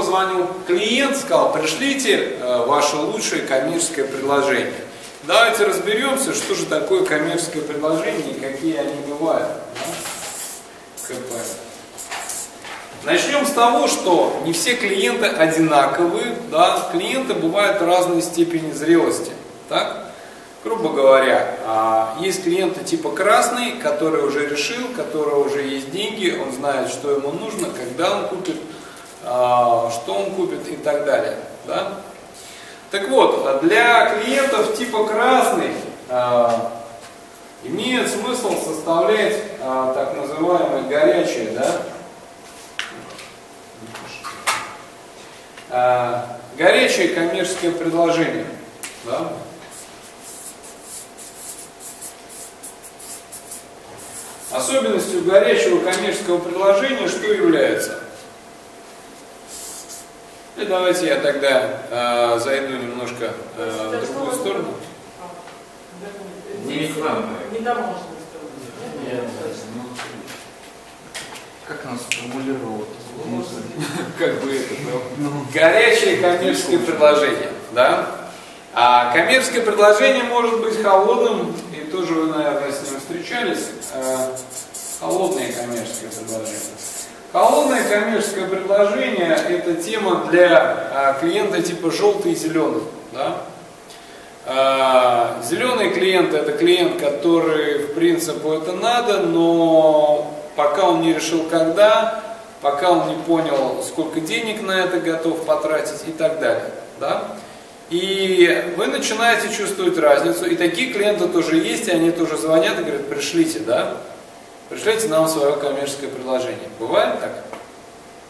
позвонил 0.00 0.48
клиент, 0.66 1.16
сказал, 1.18 1.52
пришлите 1.52 2.38
э, 2.40 2.64
ваше 2.66 2.96
лучшее 2.96 3.42
коммерческое 3.42 4.06
предложение. 4.06 4.72
Давайте 5.24 5.64
разберемся, 5.64 6.32
что 6.32 6.54
же 6.54 6.64
такое 6.64 7.04
коммерческое 7.04 7.62
предложение 7.62 8.30
и 8.30 8.40
какие 8.40 8.78
они 8.78 8.94
бывают. 9.06 9.52
КП. 11.06 11.34
Начнем 13.04 13.44
с 13.44 13.50
того, 13.50 13.88
что 13.88 14.40
не 14.46 14.54
все 14.54 14.74
клиенты 14.74 15.26
одинаковые, 15.26 16.34
да, 16.50 16.88
клиенты 16.92 17.34
бывают 17.34 17.82
разной 17.82 18.22
степени 18.22 18.72
зрелости. 18.72 19.32
Так? 19.68 20.06
Грубо 20.64 20.94
говоря, 20.94 21.56
а, 21.66 22.16
есть 22.20 22.44
клиенты 22.44 22.84
типа 22.84 23.10
красный, 23.10 23.72
который 23.72 24.24
уже 24.24 24.46
решил, 24.46 24.88
которого 24.96 25.46
уже 25.46 25.62
есть 25.62 25.90
деньги, 25.90 26.38
он 26.42 26.52
знает, 26.52 26.88
что 26.88 27.10
ему 27.10 27.32
нужно, 27.32 27.68
когда 27.68 28.16
он 28.16 28.28
купит, 28.28 28.56
что 29.22 30.14
он 30.14 30.30
купит 30.32 30.66
и 30.68 30.76
так 30.76 31.04
далее. 31.04 31.36
Да? 31.66 31.94
Так 32.90 33.08
вот, 33.08 33.60
для 33.62 34.14
клиентов 34.14 34.76
типа 34.76 35.04
красный 35.06 35.72
а, 36.08 36.72
имеет 37.62 38.10
смысл 38.10 38.52
составлять 38.62 39.58
так 39.60 40.16
называемые 40.16 40.84
горячие, 40.84 41.50
да? 41.50 41.82
горячее 46.56 47.08
коммерческое 47.08 47.72
предложение. 47.72 48.46
Да? 49.04 49.32
Особенностью 54.50 55.22
горячего 55.24 55.78
коммерческого 55.78 56.38
предложения 56.38 57.06
что 57.08 57.32
является? 57.32 57.99
И 60.60 60.66
давайте 60.66 61.06
я 61.06 61.16
тогда 61.16 61.80
э, 61.90 62.38
зайду 62.38 62.76
немножко 62.76 63.32
э, 63.56 63.98
в 64.02 64.12
другую 64.12 64.32
сторону. 64.32 64.74
Не 66.66 66.80
рекламная. 66.80 67.38
Не 67.50 67.60
таможенная 67.60 67.96
Нет, 69.06 69.24
ну, 69.74 69.82
как 71.66 71.84
нас 71.86 72.00
сформулировать? 72.02 72.88
Как 74.18 74.42
бы 74.42 74.54
это, 74.54 74.74
ну, 75.16 75.30
горячее 75.52 76.18
коммерческое 76.18 76.78
предложение, 76.80 77.48
да? 77.72 78.06
А 78.74 79.14
коммерческое 79.14 79.62
предложение 79.62 80.24
может 80.24 80.60
быть 80.60 80.82
холодным, 80.82 81.56
и 81.74 81.90
тоже 81.90 82.12
вы, 82.12 82.26
наверное, 82.34 82.70
с 82.70 82.82
ним 82.82 83.00
встречались. 83.00 83.68
Холодное 85.00 85.52
коммерческое 85.52 86.10
предложение. 86.10 86.58
Холодное 87.32 87.88
коммерческое 87.88 88.48
предложение– 88.48 89.38
это 89.48 89.74
тема 89.74 90.26
для 90.32 90.88
а, 90.92 91.12
клиента 91.20 91.62
типа 91.62 91.92
желтый 91.92 92.32
и 92.32 92.34
зеленый. 92.34 92.82
Да? 93.12 93.42
А, 94.46 95.40
зеленый 95.48 95.90
клиент– 95.90 96.34
это 96.34 96.50
клиент, 96.50 97.00
который, 97.00 97.86
в 97.86 97.94
принципе, 97.94 98.56
это 98.56 98.72
надо, 98.72 99.20
но 99.20 100.34
пока 100.56 100.88
он 100.88 101.02
не 101.02 101.14
решил 101.14 101.44
когда, 101.44 102.20
пока 102.62 102.90
он 102.90 103.08
не 103.08 103.22
понял, 103.22 103.80
сколько 103.86 104.20
денег 104.20 104.62
на 104.62 104.72
это 104.72 104.98
готов 104.98 105.44
потратить 105.44 106.08
и 106.08 106.10
так 106.12 106.40
далее. 106.40 106.72
Да? 106.98 107.22
И 107.90 108.74
вы 108.76 108.88
начинаете 108.88 109.54
чувствовать 109.56 109.96
разницу. 109.98 110.46
И 110.46 110.56
такие 110.56 110.92
клиенты 110.92 111.28
тоже 111.28 111.58
есть, 111.58 111.86
и 111.86 111.92
они 111.92 112.10
тоже 112.10 112.36
звонят 112.36 112.80
и 112.80 112.82
говорят, 112.82 113.08
пришлите, 113.08 113.60
да? 113.60 113.98
Пришлите 114.70 115.08
нам 115.08 115.26
свое 115.26 115.56
коммерческое 115.56 116.08
предложение. 116.08 116.70
Бывает 116.78 117.18
так? 117.20 117.44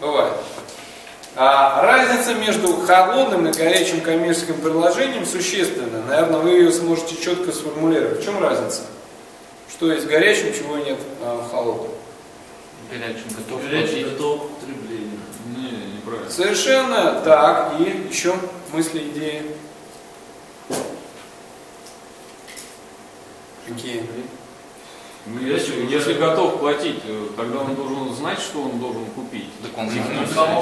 Бывает. 0.00 0.32
А 1.36 1.82
разница 1.82 2.34
между 2.34 2.74
холодным 2.78 3.46
и 3.48 3.52
горячим 3.52 4.00
коммерческим 4.00 4.58
предложением 4.60 5.26
существенна. 5.26 6.02
Наверное, 6.06 6.40
вы 6.40 6.50
ее 6.50 6.72
сможете 6.72 7.16
четко 7.16 7.52
сформулировать. 7.52 8.20
В 8.20 8.24
чем 8.24 8.42
разница? 8.42 8.80
Что 9.70 9.92
есть 9.92 10.06
горячим, 10.06 10.54
чего 10.54 10.78
нет 10.78 10.98
а, 11.22 11.36
в 11.36 11.50
холодном? 11.50 11.90
Горячим 12.90 13.28
готов. 13.36 13.62
Горячим 13.62 14.10
готов 14.10 14.40
к 14.40 14.48
потреблению. 14.60 15.20
Не, 15.54 15.96
неправильно. 15.96 16.30
Совершенно 16.30 17.20
так. 17.22 17.74
И 17.78 18.08
еще 18.10 18.34
мысли, 18.72 19.00
идеи? 19.00 19.42
Какие? 23.68 24.02
Ну, 25.24 25.40
если, 25.40 25.86
если 25.86 26.14
готов 26.14 26.58
платить, 26.58 27.00
э, 27.06 27.26
тогда 27.36 27.60
он 27.60 27.76
должен 27.76 28.12
знать, 28.12 28.40
что 28.40 28.62
он 28.62 28.80
должен 28.80 29.06
купить. 29.14 29.48
Так 29.62 29.78
он 29.78 29.86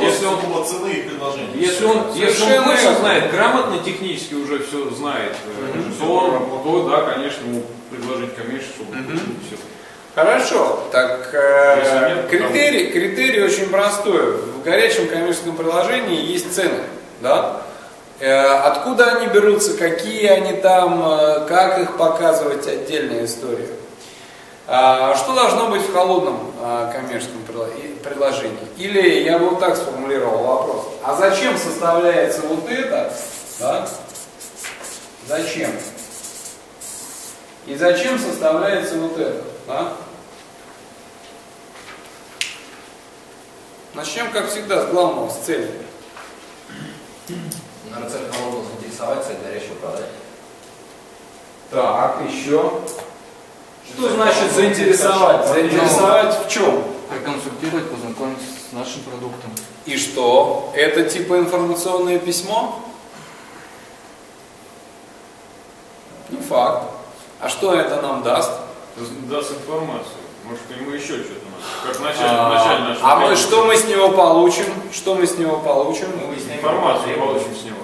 если 0.00 0.26
он 0.26 0.40
по 0.40 0.64
цены 0.64 0.90
и 0.90 1.08
предложения. 1.08 1.54
Если 1.54 1.84
он, 1.84 2.12
если 2.14 2.58
он 2.58 2.64
точно 2.64 2.94
знает, 2.94 3.32
грамотно 3.32 3.78
технически 3.84 4.34
уже 4.34 4.60
все 4.60 4.90
знает, 4.90 5.32
mm-hmm. 5.32 5.98
то, 5.98 6.04
он, 6.04 6.62
то 6.62 6.88
да, 6.88 7.14
конечно, 7.14 7.44
ему 7.44 7.64
предложить 7.90 8.36
коммерческий, 8.36 8.74
чтобы 8.74 8.94
все. 9.44 9.56
Хорошо, 10.14 10.84
так 10.92 11.30
э, 11.32 12.14
нет, 12.14 12.28
критерий, 12.28 12.92
критерий 12.92 13.42
очень 13.42 13.68
простой. 13.68 14.36
В 14.36 14.62
горячем 14.62 15.08
коммерческом 15.08 15.56
приложении 15.56 16.24
есть 16.24 16.54
цены, 16.54 16.84
да? 17.20 17.62
Э, 18.20 18.44
откуда 18.58 19.16
они 19.16 19.26
берутся, 19.26 19.76
какие 19.76 20.26
они 20.28 20.52
там, 20.60 21.02
э, 21.04 21.46
как 21.48 21.80
их 21.80 21.96
показывать, 21.96 22.68
отдельная 22.68 23.24
история. 23.24 23.66
А, 24.66 25.14
что 25.14 25.34
должно 25.34 25.68
быть 25.68 25.82
в 25.82 25.92
холодном 25.92 26.52
а, 26.58 26.90
коммерческом 26.90 27.42
предложении? 27.42 28.56
Или 28.78 29.22
я 29.22 29.38
бы 29.38 29.50
вот 29.50 29.60
так 29.60 29.76
сформулировал 29.76 30.42
вопрос. 30.42 30.86
А 31.02 31.14
зачем 31.16 31.58
составляется 31.58 32.40
вот 32.42 32.68
это? 32.70 33.12
Да? 33.60 33.86
Зачем? 35.26 35.70
И 37.66 37.76
зачем 37.76 38.18
составляется 38.18 38.96
вот 38.96 39.18
это? 39.18 39.42
Да? 39.66 39.92
Начнем, 43.92 44.30
как 44.32 44.48
всегда, 44.48 44.82
с 44.82 44.86
главного, 44.88 45.30
с 45.30 45.36
цели. 45.44 45.70
Наверное, 47.90 48.10
цель 48.10 48.28
холодного 48.32 48.64
заинтересовать, 48.64 49.26
цель 49.26 49.36
горячего 49.44 49.74
продать. 49.74 50.10
Так, 51.70 52.22
еще. 52.28 52.80
Что 53.92 54.08
значит 54.08 54.52
заинтересовать? 54.52 55.46
Заинтересовать 55.46 56.46
в 56.46 56.48
чем? 56.48 56.82
Проконсультировать, 57.08 57.90
познакомиться 57.90 58.46
с 58.68 58.72
нашим 58.72 59.02
продуктом. 59.02 59.50
И 59.84 59.96
что? 59.96 60.72
Это 60.74 61.08
типа 61.08 61.38
информационное 61.38 62.18
письмо? 62.18 62.80
Не 66.30 66.38
факт. 66.38 66.90
А 67.40 67.48
что 67.48 67.74
это 67.74 68.00
нам 68.00 68.22
даст? 68.22 68.50
Даст 69.28 69.50
информацию. 69.52 70.24
Может, 70.44 70.62
ему 70.78 70.90
еще 70.90 71.18
что-то 71.22 71.46
надо. 71.46 71.64
Как 71.86 72.00
начальник, 72.00 72.38
а, 72.38 72.48
начальник 72.50 72.98
А 73.02 73.16
мы 73.16 73.36
что 73.36 73.64
мы 73.64 73.76
с 73.76 73.86
него 73.86 74.10
получим? 74.10 74.66
Что 74.92 75.14
мы 75.14 75.26
с 75.26 75.38
него 75.38 75.58
получим? 75.58 76.08
Мы 76.16 76.34
информацию 76.34 77.18
получим 77.18 77.54
с 77.54 77.64
него. 77.64 77.78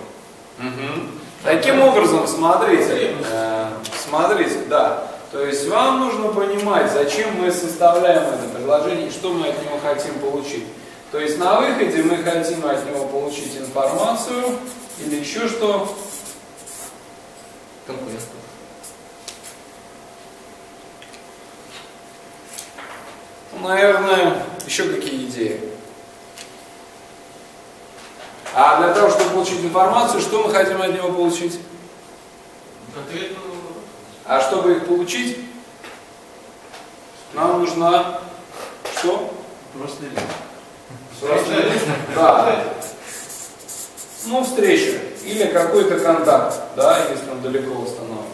Угу. 0.58 1.06
Таким 1.42 1.80
образом, 1.80 2.26
смотрите, 2.26 3.16
э, 3.30 3.70
смотрите, 4.04 4.60
да. 4.68 5.09
То 5.30 5.46
есть 5.46 5.68
вам 5.68 6.00
нужно 6.00 6.28
понимать, 6.28 6.91
зачем 6.91 7.41
мы 7.41 7.52
составляем 7.52 8.22
это 8.34 8.48
предложение 8.52 9.06
и 9.06 9.10
что 9.10 9.32
мы 9.32 9.48
от 9.48 9.62
него 9.64 9.78
хотим 9.78 10.18
получить. 10.18 10.64
То 11.12 11.20
есть 11.20 11.38
на 11.38 11.60
выходе 11.60 12.02
мы 12.02 12.16
хотим 12.16 12.64
от 12.66 12.84
него 12.86 13.06
получить 13.06 13.56
информацию 13.56 14.58
или 14.98 15.16
еще 15.16 15.48
что? 15.48 15.96
Конкурентов. 17.86 18.26
Ну, 23.52 23.68
наверное, 23.68 24.42
еще 24.66 24.84
какие 24.84 25.26
идеи? 25.26 25.60
А 28.53 28.78
для 28.78 28.94
того, 28.94 29.10
чтобы 29.10 29.30
получить 29.30 29.65
информацию, 29.65 30.21
что 30.21 30.42
мы 30.42 30.53
хотим 30.53 30.82
от 30.82 30.92
него 30.92 31.12
получить? 31.12 31.60
Конкретную 32.92 33.49
а 34.24 34.40
чтобы 34.40 34.72
их 34.72 34.86
получить, 34.86 35.38
нам 37.34 37.60
нужна 37.60 38.20
что? 38.98 39.32
Просто 39.72 40.04
лист. 40.04 40.24
Да. 42.14 42.64
Ну, 44.26 44.44
встреча. 44.44 44.98
Или 45.24 45.46
какой-то 45.46 46.00
контакт, 46.00 46.56
да, 46.76 46.98
если 47.10 47.30
он 47.30 47.40
далеко 47.40 47.72
установлен. 47.80 48.24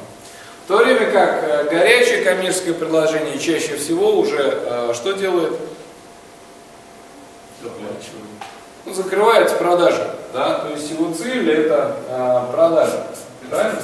В 0.64 0.68
то 0.68 0.78
время 0.78 1.10
как 1.12 1.44
э, 1.44 1.68
горячее 1.70 2.22
коммерческое 2.24 2.74
предложение 2.74 3.38
чаще 3.38 3.76
всего 3.76 4.18
уже 4.18 4.62
э, 4.66 4.92
что 4.94 5.12
делает? 5.12 5.52
Ну, 8.84 8.94
закрывается 8.94 9.56
продажи. 9.56 10.10
Да? 10.32 10.60
То 10.60 10.70
есть 10.70 10.90
его 10.90 11.12
цель 11.14 11.48
это 11.50 11.96
э, 12.08 12.52
продажа. 12.52 13.06
Правильно? 13.48 13.80